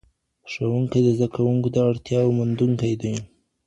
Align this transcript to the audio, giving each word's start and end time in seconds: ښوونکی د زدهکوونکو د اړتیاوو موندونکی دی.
ښوونکی 0.51 0.99
د 1.03 1.07
زدهکوونکو 1.17 1.67
د 1.71 1.77
اړتیاوو 1.89 2.35
موندونکی 2.39 2.93
دی. 3.01 3.13